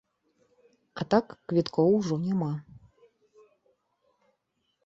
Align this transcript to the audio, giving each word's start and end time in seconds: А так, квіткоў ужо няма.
А 1.03 1.07
так, 1.15 1.25
квіткоў 1.51 1.89
ужо 1.99 2.15
няма. 2.25 2.49